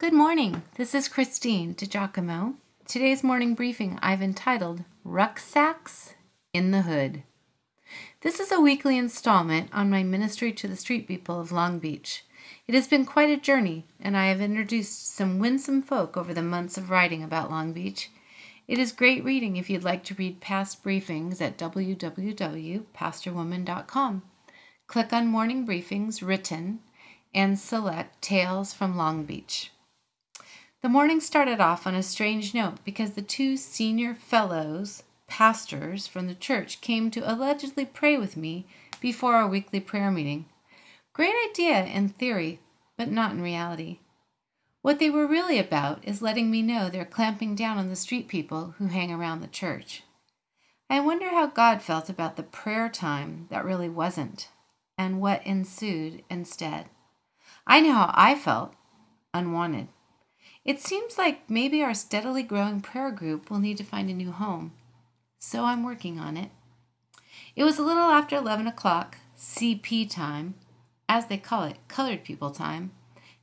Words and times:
Good 0.00 0.14
morning. 0.14 0.62
This 0.76 0.94
is 0.94 1.08
Christine 1.08 1.74
DiGiacomo. 1.74 2.54
Today's 2.88 3.22
morning 3.22 3.54
briefing 3.54 3.98
I've 4.00 4.22
entitled 4.22 4.84
Rucksacks 5.04 6.14
in 6.54 6.70
the 6.70 6.80
Hood. 6.80 7.22
This 8.22 8.40
is 8.40 8.50
a 8.50 8.62
weekly 8.62 8.96
installment 8.96 9.68
on 9.74 9.90
my 9.90 10.02
ministry 10.02 10.54
to 10.54 10.66
the 10.66 10.76
street 10.76 11.06
people 11.06 11.38
of 11.38 11.52
Long 11.52 11.78
Beach. 11.78 12.24
It 12.66 12.74
has 12.74 12.88
been 12.88 13.04
quite 13.04 13.28
a 13.28 13.36
journey, 13.36 13.84
and 14.00 14.16
I 14.16 14.28
have 14.28 14.40
introduced 14.40 15.14
some 15.14 15.38
winsome 15.38 15.82
folk 15.82 16.16
over 16.16 16.32
the 16.32 16.40
months 16.40 16.78
of 16.78 16.88
writing 16.88 17.22
about 17.22 17.50
Long 17.50 17.74
Beach. 17.74 18.10
It 18.66 18.78
is 18.78 18.92
great 18.92 19.22
reading 19.22 19.58
if 19.58 19.68
you'd 19.68 19.84
like 19.84 20.02
to 20.04 20.14
read 20.14 20.40
past 20.40 20.82
briefings 20.82 21.42
at 21.42 21.58
www.pastorwoman.com. 21.58 24.22
Click 24.86 25.12
on 25.12 25.26
Morning 25.26 25.66
Briefings 25.66 26.26
Written 26.26 26.78
and 27.34 27.58
select 27.58 28.22
Tales 28.22 28.72
from 28.72 28.96
Long 28.96 29.24
Beach. 29.24 29.70
The 30.82 30.88
morning 30.88 31.20
started 31.20 31.60
off 31.60 31.86
on 31.86 31.94
a 31.94 32.02
strange 32.02 32.54
note 32.54 32.82
because 32.86 33.10
the 33.10 33.20
two 33.20 33.58
senior 33.58 34.14
fellows, 34.14 35.02
pastors 35.26 36.06
from 36.06 36.26
the 36.26 36.34
church, 36.34 36.80
came 36.80 37.10
to 37.10 37.30
allegedly 37.30 37.84
pray 37.84 38.16
with 38.16 38.34
me 38.34 38.64
before 38.98 39.34
our 39.34 39.46
weekly 39.46 39.80
prayer 39.80 40.10
meeting. 40.10 40.46
Great 41.12 41.34
idea 41.50 41.84
in 41.84 42.08
theory, 42.08 42.60
but 42.96 43.10
not 43.10 43.32
in 43.32 43.42
reality. 43.42 43.98
What 44.80 44.98
they 44.98 45.10
were 45.10 45.26
really 45.26 45.58
about 45.58 46.02
is 46.02 46.22
letting 46.22 46.50
me 46.50 46.62
know 46.62 46.88
they're 46.88 47.04
clamping 47.04 47.54
down 47.54 47.76
on 47.76 47.90
the 47.90 47.96
street 47.96 48.26
people 48.26 48.74
who 48.78 48.86
hang 48.86 49.12
around 49.12 49.42
the 49.42 49.48
church. 49.48 50.02
I 50.88 51.00
wonder 51.00 51.28
how 51.28 51.46
God 51.46 51.82
felt 51.82 52.08
about 52.08 52.36
the 52.36 52.42
prayer 52.42 52.88
time 52.88 53.48
that 53.50 53.66
really 53.66 53.90
wasn't, 53.90 54.48
and 54.96 55.20
what 55.20 55.46
ensued 55.46 56.24
instead. 56.30 56.86
I 57.66 57.80
know 57.80 57.92
how 57.92 58.12
I 58.14 58.34
felt 58.34 58.72
unwanted. 59.34 59.88
It 60.64 60.80
seems 60.80 61.16
like 61.16 61.48
maybe 61.48 61.82
our 61.82 61.94
steadily 61.94 62.42
growing 62.42 62.80
prayer 62.80 63.10
group 63.10 63.50
will 63.50 63.58
need 63.58 63.78
to 63.78 63.84
find 63.84 64.10
a 64.10 64.14
new 64.14 64.30
home. 64.30 64.72
So 65.38 65.64
I'm 65.64 65.82
working 65.82 66.18
on 66.18 66.36
it. 66.36 66.50
It 67.56 67.64
was 67.64 67.78
a 67.78 67.82
little 67.82 68.10
after 68.10 68.36
11 68.36 68.66
o'clock, 68.66 69.16
CP 69.38 70.10
time, 70.10 70.54
as 71.08 71.26
they 71.26 71.38
call 71.38 71.64
it, 71.64 71.78
colored 71.88 72.24
people 72.24 72.50
time, 72.50 72.92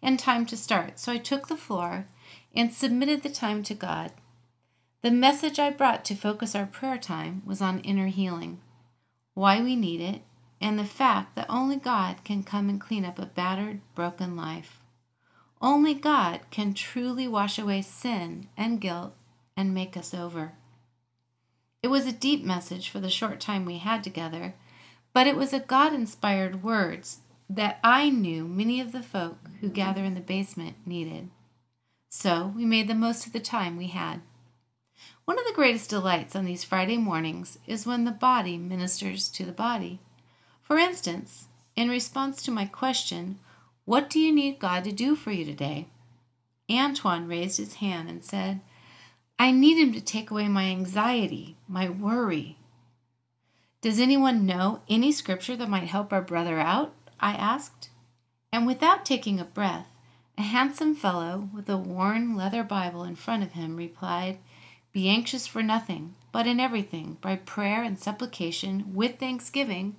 and 0.01 0.19
time 0.19 0.45
to 0.45 0.55
start. 0.55 0.99
So 0.99 1.11
I 1.11 1.17
took 1.17 1.47
the 1.47 1.57
floor 1.57 2.05
and 2.55 2.71
submitted 2.71 3.23
the 3.23 3.29
time 3.29 3.63
to 3.63 3.73
God. 3.73 4.11
The 5.01 5.11
message 5.11 5.59
I 5.59 5.71
brought 5.71 6.05
to 6.05 6.15
focus 6.15 6.55
our 6.55 6.65
prayer 6.65 6.97
time 6.97 7.41
was 7.45 7.61
on 7.61 7.79
inner 7.79 8.07
healing, 8.07 8.61
why 9.33 9.61
we 9.61 9.75
need 9.75 10.01
it, 10.01 10.21
and 10.61 10.77
the 10.77 10.85
fact 10.85 11.35
that 11.35 11.45
only 11.49 11.77
God 11.77 12.23
can 12.23 12.43
come 12.43 12.69
and 12.69 12.81
clean 12.81 13.05
up 13.05 13.19
a 13.19 13.25
battered, 13.25 13.81
broken 13.95 14.35
life. 14.35 14.81
Only 15.61 15.93
God 15.93 16.41
can 16.51 16.73
truly 16.73 17.27
wash 17.27 17.57
away 17.57 17.81
sin 17.81 18.47
and 18.55 18.81
guilt 18.81 19.13
and 19.55 19.73
make 19.73 19.97
us 19.97 20.13
over. 20.13 20.53
It 21.81 21.87
was 21.87 22.05
a 22.05 22.11
deep 22.11 22.43
message 22.43 22.89
for 22.89 22.99
the 22.99 23.09
short 23.09 23.39
time 23.39 23.65
we 23.65 23.77
had 23.77 24.03
together, 24.03 24.55
but 25.13 25.27
it 25.27 25.35
was 25.35 25.53
a 25.53 25.59
God 25.59 25.93
inspired 25.93 26.63
words 26.63 27.19
that 27.49 27.79
I 27.83 28.09
knew 28.09 28.47
many 28.47 28.81
of 28.81 28.91
the 28.91 29.01
folk 29.01 29.37
who 29.61 29.69
gather 29.69 30.03
in 30.03 30.13
the 30.13 30.19
basement 30.19 30.75
needed. 30.85 31.29
So 32.09 32.53
we 32.55 32.65
made 32.65 32.87
the 32.87 32.95
most 32.95 33.25
of 33.25 33.33
the 33.33 33.39
time 33.39 33.77
we 33.77 33.87
had. 33.87 34.21
One 35.25 35.39
of 35.39 35.45
the 35.45 35.53
greatest 35.53 35.89
delights 35.89 36.35
on 36.35 36.45
these 36.45 36.63
Friday 36.63 36.97
mornings 36.97 37.57
is 37.67 37.85
when 37.85 38.05
the 38.05 38.11
body 38.11 38.57
ministers 38.57 39.29
to 39.29 39.45
the 39.45 39.51
body. 39.51 39.99
For 40.61 40.77
instance, 40.77 41.47
in 41.75 41.89
response 41.89 42.41
to 42.43 42.51
my 42.51 42.65
question, 42.65 43.39
what 43.87 44.09
do 44.09 44.19
you 44.19 44.33
need 44.33 44.59
God 44.59 44.83
to 44.83 44.91
do 44.91 45.15
for 45.15 45.31
you 45.31 45.45
today? 45.45 45.87
Antoine 46.69 47.25
raised 47.25 47.55
his 47.55 47.75
hand 47.75 48.09
and 48.09 48.21
said, 48.21 48.59
I 49.39 49.51
need 49.51 49.81
him 49.81 49.93
to 49.93 50.01
take 50.01 50.29
away 50.29 50.49
my 50.49 50.65
anxiety, 50.65 51.55
my 51.69 51.87
worry. 51.87 52.57
Does 53.79 53.97
anyone 53.97 54.45
know 54.45 54.81
any 54.89 55.13
scripture 55.13 55.55
that 55.55 55.69
might 55.69 55.87
help 55.87 56.11
our 56.11 56.21
brother 56.21 56.59
out? 56.59 56.95
I 57.21 57.31
asked. 57.31 57.89
And 58.51 58.67
without 58.67 59.05
taking 59.05 59.39
a 59.39 59.45
breath, 59.45 59.87
a 60.37 60.41
handsome 60.41 60.93
fellow 60.93 61.47
with 61.55 61.69
a 61.69 61.77
worn 61.77 62.35
leather 62.35 62.65
Bible 62.65 63.05
in 63.05 63.15
front 63.15 63.41
of 63.41 63.53
him 63.53 63.77
replied, 63.77 64.39
Be 64.91 65.07
anxious 65.07 65.47
for 65.47 65.63
nothing, 65.63 66.13
but 66.33 66.45
in 66.45 66.59
everything, 66.59 67.19
by 67.21 67.37
prayer 67.37 67.83
and 67.83 67.97
supplication, 67.97 68.93
with 68.93 69.17
thanksgiving, 69.17 69.95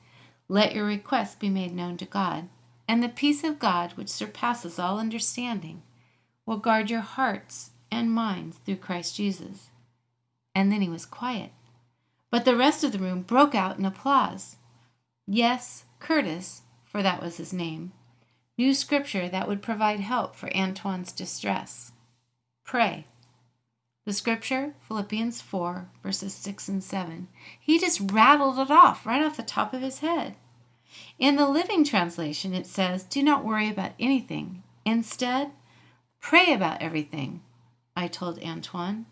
let 0.46 0.74
your 0.74 0.84
requests 0.84 1.36
be 1.36 1.48
made 1.48 1.74
known 1.74 1.96
to 1.96 2.04
God 2.04 2.50
and 2.88 3.02
the 3.02 3.08
peace 3.10 3.44
of 3.44 3.58
God, 3.58 3.92
which 3.92 4.08
surpasses 4.08 4.78
all 4.78 4.98
understanding, 4.98 5.82
will 6.46 6.56
guard 6.56 6.88
your 6.88 7.02
hearts 7.02 7.70
and 7.90 8.10
minds 8.10 8.56
through 8.64 8.76
Christ 8.76 9.14
Jesus. 9.14 9.68
And 10.54 10.72
then 10.72 10.80
he 10.80 10.88
was 10.88 11.04
quiet. 11.04 11.50
But 12.30 12.46
the 12.46 12.56
rest 12.56 12.82
of 12.82 12.92
the 12.92 12.98
room 12.98 13.22
broke 13.22 13.54
out 13.54 13.78
in 13.78 13.84
applause. 13.84 14.56
Yes, 15.26 15.84
Curtis, 16.00 16.62
for 16.84 17.02
that 17.02 17.22
was 17.22 17.36
his 17.36 17.52
name, 17.52 17.92
knew 18.56 18.72
scripture 18.72 19.28
that 19.28 19.46
would 19.46 19.62
provide 19.62 20.00
help 20.00 20.34
for 20.34 20.54
Antoine's 20.56 21.12
distress. 21.12 21.92
Pray. 22.64 23.06
The 24.06 24.14
scripture, 24.14 24.74
Philippians 24.86 25.42
4, 25.42 25.90
verses 26.02 26.32
6 26.32 26.68
and 26.68 26.82
7. 26.82 27.28
He 27.60 27.78
just 27.78 28.10
rattled 28.10 28.58
it 28.58 28.70
off 28.70 29.04
right 29.04 29.22
off 29.22 29.36
the 29.36 29.42
top 29.42 29.74
of 29.74 29.82
his 29.82 29.98
head. 29.98 30.34
In 31.18 31.36
the 31.36 31.48
Living 31.48 31.84
Translation, 31.84 32.54
it 32.54 32.66
says, 32.66 33.04
Do 33.04 33.22
not 33.22 33.44
worry 33.44 33.68
about 33.68 33.92
anything. 33.98 34.62
Instead, 34.84 35.50
pray 36.20 36.52
about 36.52 36.80
everything, 36.80 37.42
I 37.96 38.08
told 38.08 38.42
Antoine. 38.42 39.06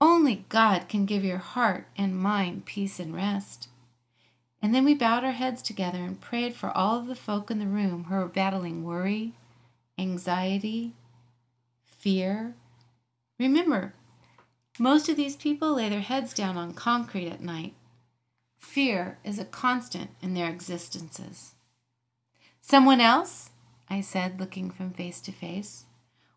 Only 0.00 0.44
God 0.48 0.88
can 0.88 1.06
give 1.06 1.24
your 1.24 1.38
heart 1.38 1.86
and 1.96 2.16
mind 2.16 2.66
peace 2.66 3.00
and 3.00 3.14
rest. 3.14 3.68
And 4.60 4.74
then 4.74 4.84
we 4.84 4.94
bowed 4.94 5.24
our 5.24 5.32
heads 5.32 5.62
together 5.62 5.98
and 5.98 6.20
prayed 6.20 6.54
for 6.54 6.70
all 6.70 6.98
of 6.98 7.06
the 7.06 7.14
folk 7.14 7.50
in 7.50 7.58
the 7.58 7.66
room 7.66 8.04
who 8.04 8.14
were 8.14 8.26
battling 8.26 8.84
worry, 8.84 9.32
anxiety, 9.98 10.92
fear. 11.84 12.54
Remember, 13.38 13.94
most 14.78 15.08
of 15.08 15.16
these 15.16 15.36
people 15.36 15.74
lay 15.74 15.88
their 15.88 16.00
heads 16.00 16.34
down 16.34 16.56
on 16.56 16.74
concrete 16.74 17.28
at 17.28 17.40
night 17.40 17.74
Fear 18.58 19.18
is 19.24 19.38
a 19.38 19.44
constant 19.44 20.10
in 20.20 20.34
their 20.34 20.48
existences. 20.48 21.54
Someone 22.60 23.00
else? 23.00 23.50
I 23.88 24.00
said, 24.00 24.40
looking 24.40 24.70
from 24.70 24.92
face 24.92 25.20
to 25.22 25.32
face. 25.32 25.84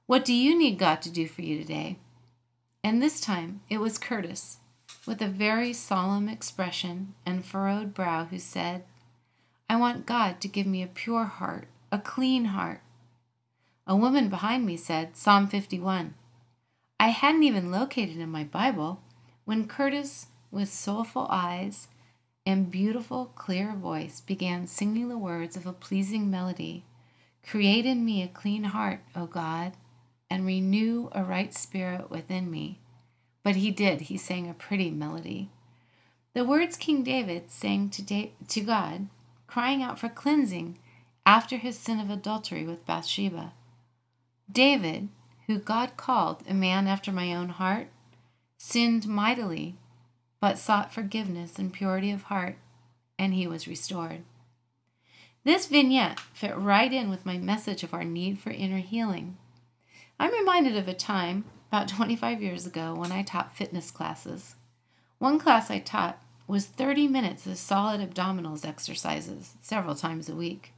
What 0.06 0.26
do 0.26 0.34
you 0.34 0.58
need 0.58 0.78
God 0.78 1.02
to 1.04 1.10
do 1.10 1.28
for 1.28 1.42
you 1.42 1.58
today? 1.58 1.98
And 2.84 3.02
this 3.02 3.20
time 3.20 3.62
it 3.70 3.80
was 3.80 3.98
Curtis, 3.98 4.58
with 5.06 5.22
a 5.22 5.28
very 5.28 5.74
solemn 5.74 6.30
expression 6.30 7.16
and 7.26 7.46
furrowed 7.46 7.94
brow, 7.94 8.26
who 8.26 8.40
said, 8.40 8.84
I 9.70 9.76
want 9.76 10.06
God 10.06 10.40
to 10.42 10.48
give 10.48 10.68
me 10.68 10.82
a 10.82 10.88
pure 10.88 11.26
heart, 11.26 11.68
a 11.92 12.00
clean 12.00 12.46
heart. 12.46 12.82
A 13.86 13.96
woman 13.96 14.30
behind 14.30 14.66
me 14.66 14.78
said, 14.78 15.18
Psalm 15.18 15.48
51. 15.48 16.14
I 17.00 17.08
hadn't 17.08 17.44
even 17.44 17.72
located 17.72 18.18
in 18.18 18.30
my 18.30 18.44
Bible 18.44 19.02
when 19.46 19.68
Curtis, 19.68 20.28
with 20.52 20.70
soulful 20.70 21.28
eyes 21.30 21.88
and 22.48 22.72
beautiful, 22.72 23.26
clear 23.36 23.74
voice 23.74 24.22
began 24.22 24.66
singing 24.66 25.10
the 25.10 25.18
words 25.18 25.58
of 25.58 25.68
a 25.68 25.74
pleasing 25.74 26.32
melody 26.32 26.86
Create 27.46 27.86
in 27.86 28.06
me 28.06 28.24
a 28.24 28.28
clean 28.30 28.64
heart, 28.66 29.02
O 29.16 29.26
God, 29.26 29.74
and 30.30 30.46
renew 30.46 31.10
a 31.12 31.24
right 31.24 31.54
spirit 31.54 32.10
within 32.10 32.50
me. 32.50 32.80
But 33.44 33.58
he 33.58 33.70
did, 33.70 34.02
he 34.02 34.18
sang 34.18 34.50
a 34.50 34.54
pretty 34.54 34.92
melody. 34.92 35.50
The 36.34 36.46
words 36.46 36.78
King 36.78 37.04
David 37.04 37.52
sang 37.52 37.90
to, 37.90 38.02
da- 38.02 38.34
to 38.48 38.62
God, 38.62 39.08
crying 39.46 39.84
out 39.84 40.00
for 40.00 40.08
cleansing 40.10 40.78
after 41.26 41.58
his 41.58 41.78
sin 41.78 42.00
of 42.00 42.10
adultery 42.10 42.66
with 42.66 42.86
Bathsheba. 42.86 43.54
David, 44.50 45.10
who 45.48 45.60
God 45.60 45.98
called 45.98 46.44
a 46.48 46.54
man 46.54 46.88
after 46.88 47.12
my 47.12 47.34
own 47.34 47.50
heart, 47.50 47.88
sinned 48.58 49.06
mightily 49.06 49.76
but 50.40 50.58
sought 50.58 50.94
forgiveness 50.94 51.58
and 51.58 51.74
purity 51.74 52.12
of 52.12 52.24
heart, 52.24 52.58
and 53.18 53.34
he 53.34 53.48
was 53.48 53.68
restored. 53.68 54.24
This 55.44 55.66
vignette 55.66 56.20
fit 56.34 56.58
right 56.58 56.92
in 56.92 57.10
with 57.10 57.26
my 57.26 57.38
message 57.38 57.84
of 57.84 57.94
our 57.94 58.04
need 58.04 58.40
for 58.40 58.52
inner 58.52 58.80
healing. 58.80 59.38
I'm 60.20 60.34
reminded 60.34 60.76
of 60.76 60.88
a 60.88 60.94
time 60.94 61.46
about 61.70 61.88
25 61.88 62.42
years 62.42 62.66
ago 62.66 62.94
when 62.96 63.12
I 63.12 63.24
taught 63.24 63.56
fitness 63.56 63.92
classes. 63.92 64.56
One 65.20 65.40
class 65.40 65.72
I 65.72 65.80
taught 65.80 66.22
was 66.48 66.66
30 66.66 67.08
minutes 67.08 67.46
of 67.46 67.58
solid 67.58 68.02
abdominals 68.02 68.66
exercises 68.66 69.56
several 69.62 69.96
times 69.96 70.30
a 70.30 70.36
week. 70.36 70.74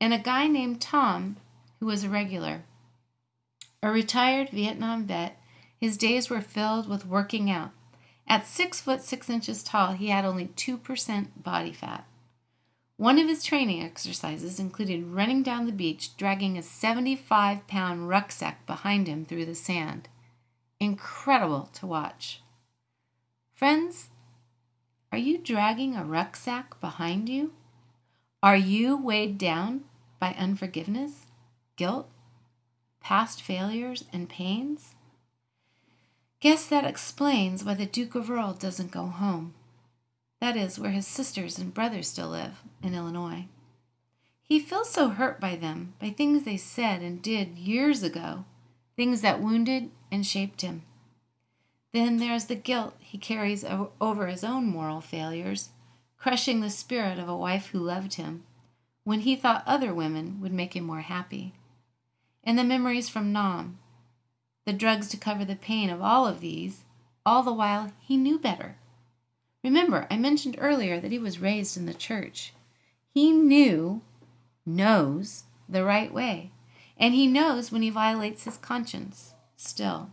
And 0.00 0.12
a 0.12 0.18
guy 0.18 0.46
named 0.46 0.80
Tom, 0.80 1.36
who 1.80 1.86
was 1.86 2.04
a 2.04 2.08
regular, 2.08 2.62
a 3.82 3.90
retired 3.90 4.50
Vietnam 4.50 5.04
vet, 5.04 5.40
his 5.78 5.96
days 5.96 6.28
were 6.28 6.40
filled 6.40 6.88
with 6.88 7.06
working 7.06 7.50
out 7.50 7.70
at 8.28 8.46
six 8.46 8.80
foot 8.80 9.02
six 9.02 9.30
inches 9.30 9.62
tall, 9.62 9.92
he 9.92 10.08
had 10.08 10.24
only 10.24 10.46
2% 10.46 11.28
body 11.42 11.72
fat. 11.72 12.06
One 12.96 13.18
of 13.18 13.28
his 13.28 13.44
training 13.44 13.82
exercises 13.82 14.58
included 14.58 15.04
running 15.04 15.42
down 15.42 15.66
the 15.66 15.72
beach, 15.72 16.16
dragging 16.16 16.56
a 16.56 16.62
75 16.62 17.66
pound 17.66 18.08
rucksack 18.08 18.66
behind 18.66 19.06
him 19.06 19.24
through 19.24 19.44
the 19.44 19.54
sand. 19.54 20.08
Incredible 20.80 21.68
to 21.74 21.86
watch. 21.86 22.40
Friends, 23.52 24.08
are 25.12 25.18
you 25.18 25.38
dragging 25.38 25.94
a 25.94 26.04
rucksack 26.04 26.80
behind 26.80 27.28
you? 27.28 27.52
Are 28.42 28.56
you 28.56 28.96
weighed 28.96 29.38
down 29.38 29.84
by 30.18 30.34
unforgiveness, 30.38 31.26
guilt, 31.76 32.08
past 33.00 33.42
failures, 33.42 34.04
and 34.12 34.28
pains? 34.28 34.94
Guess 36.40 36.66
that 36.66 36.84
explains 36.84 37.64
why 37.64 37.74
the 37.74 37.86
Duke 37.86 38.14
of 38.14 38.30
Earl 38.30 38.52
doesn't 38.52 38.90
go 38.90 39.06
home. 39.06 39.54
That 40.40 40.56
is 40.56 40.78
where 40.78 40.90
his 40.90 41.06
sisters 41.06 41.58
and 41.58 41.72
brothers 41.72 42.08
still 42.08 42.28
live, 42.28 42.62
in 42.82 42.94
Illinois. 42.94 43.46
He 44.42 44.60
feels 44.60 44.90
so 44.90 45.08
hurt 45.08 45.40
by 45.40 45.56
them, 45.56 45.94
by 45.98 46.10
things 46.10 46.44
they 46.44 46.56
said 46.56 47.00
and 47.00 47.22
did 47.22 47.58
years 47.58 48.02
ago, 48.02 48.44
things 48.96 49.22
that 49.22 49.40
wounded 49.40 49.90
and 50.12 50.26
shaped 50.26 50.60
him. 50.60 50.82
Then 51.92 52.18
there's 52.18 52.44
the 52.44 52.54
guilt 52.54 52.94
he 53.00 53.16
carries 53.16 53.64
over 54.00 54.26
his 54.26 54.44
own 54.44 54.66
moral 54.66 55.00
failures, 55.00 55.70
crushing 56.18 56.60
the 56.60 56.70
spirit 56.70 57.18
of 57.18 57.28
a 57.28 57.36
wife 57.36 57.68
who 57.68 57.78
loved 57.78 58.14
him 58.14 58.44
when 59.04 59.20
he 59.20 59.36
thought 59.36 59.62
other 59.66 59.94
women 59.94 60.40
would 60.40 60.52
make 60.52 60.76
him 60.76 60.84
more 60.84 61.00
happy. 61.00 61.54
And 62.44 62.58
the 62.58 62.64
memories 62.64 63.08
from 63.08 63.32
Nam, 63.32 63.78
the 64.66 64.72
drugs 64.72 65.08
to 65.08 65.16
cover 65.16 65.44
the 65.44 65.56
pain 65.56 65.88
of 65.88 66.02
all 66.02 66.26
of 66.26 66.40
these, 66.40 66.84
all 67.24 67.42
the 67.42 67.52
while 67.52 67.92
he 68.00 68.16
knew 68.16 68.38
better. 68.38 68.76
Remember, 69.64 70.06
I 70.10 70.16
mentioned 70.16 70.56
earlier 70.58 71.00
that 71.00 71.12
he 71.12 71.18
was 71.18 71.40
raised 71.40 71.76
in 71.76 71.86
the 71.86 71.94
church. 71.94 72.52
He 73.14 73.32
knew, 73.32 74.02
knows, 74.66 75.44
the 75.68 75.84
right 75.84 76.12
way, 76.12 76.50
and 76.98 77.14
he 77.14 77.26
knows 77.26 77.72
when 77.72 77.82
he 77.82 77.90
violates 77.90 78.44
his 78.44 78.58
conscience 78.58 79.34
still. 79.56 80.10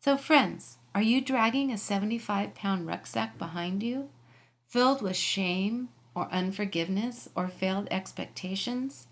So, 0.00 0.16
friends, 0.16 0.78
are 0.94 1.02
you 1.02 1.20
dragging 1.20 1.70
a 1.70 1.78
75 1.78 2.54
pound 2.54 2.86
rucksack 2.86 3.38
behind 3.38 3.82
you, 3.82 4.08
filled 4.66 5.02
with 5.02 5.16
shame 5.16 5.90
or 6.14 6.28
unforgiveness 6.32 7.28
or 7.34 7.48
failed 7.48 7.88
expectations? 7.90 9.08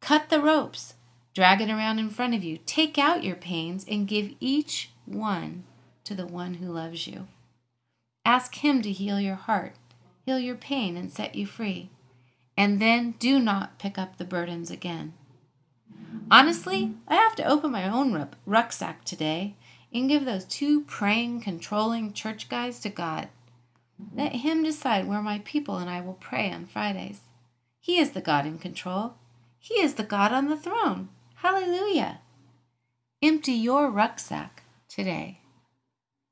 Cut 0.00 0.28
the 0.28 0.40
ropes, 0.40 0.94
drag 1.38 1.60
it 1.60 1.70
around 1.70 2.00
in 2.00 2.10
front 2.10 2.34
of 2.34 2.42
you, 2.42 2.58
take 2.66 2.98
out 2.98 3.22
your 3.22 3.36
pains, 3.36 3.86
and 3.88 4.08
give 4.08 4.34
each 4.40 4.90
one 5.06 5.62
to 6.02 6.12
the 6.12 6.26
one 6.26 6.54
who 6.54 6.66
loves 6.66 7.06
you. 7.06 7.28
Ask 8.24 8.56
Him 8.56 8.82
to 8.82 8.90
heal 8.90 9.20
your 9.20 9.36
heart, 9.36 9.74
heal 10.26 10.40
your 10.40 10.56
pain, 10.56 10.96
and 10.96 11.12
set 11.12 11.36
you 11.36 11.46
free. 11.46 11.90
And 12.56 12.82
then 12.82 13.12
do 13.20 13.38
not 13.38 13.78
pick 13.78 13.96
up 13.96 14.16
the 14.16 14.24
burdens 14.24 14.68
again. 14.68 15.12
Honestly, 16.28 16.94
I 17.06 17.14
have 17.14 17.36
to 17.36 17.48
open 17.48 17.70
my 17.70 17.88
own 17.88 18.28
rucksack 18.44 19.04
today 19.04 19.54
and 19.94 20.08
give 20.08 20.24
those 20.24 20.44
two 20.44 20.80
praying, 20.86 21.42
controlling 21.42 22.14
church 22.14 22.48
guys 22.48 22.80
to 22.80 22.88
God. 22.88 23.28
Let 24.12 24.32
Him 24.32 24.64
decide 24.64 25.06
where 25.06 25.22
my 25.22 25.40
people 25.44 25.76
and 25.76 25.88
I 25.88 26.00
will 26.00 26.14
pray 26.14 26.50
on 26.50 26.66
Fridays. 26.66 27.20
He 27.78 28.00
is 28.00 28.10
the 28.10 28.20
God 28.20 28.44
in 28.44 28.58
control. 28.58 29.14
He 29.60 29.74
is 29.74 29.94
the 29.94 30.02
God 30.02 30.32
on 30.32 30.48
the 30.48 30.56
throne. 30.56 31.10
Hallelujah. 31.40 32.18
Empty 33.22 33.52
your 33.52 33.90
rucksack 33.90 34.64
today. 34.88 35.40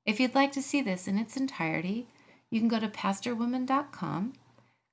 If 0.05 0.19
you'd 0.19 0.35
like 0.35 0.51
to 0.53 0.63
see 0.63 0.83
this 0.83 1.07
in 1.07 1.17
its 1.17 1.37
entirety, 1.37 2.09
you 2.51 2.59
can 2.59 2.69
go 2.69 2.81
to 2.81 2.89
pastorwoman.com, 2.89 4.33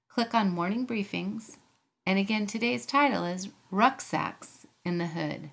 click 0.07 0.35
on 0.35 0.51
Morning 0.51 0.85
Briefings, 0.85 1.57
and 2.05 2.19
again, 2.19 2.45
today's 2.45 2.85
title 2.85 3.25
is 3.25 3.49
Rucksacks 3.71 4.67
in 4.85 4.99
the 4.99 5.07
Hood. 5.07 5.49